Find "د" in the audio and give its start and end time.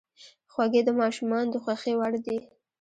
0.85-0.89, 1.53-1.55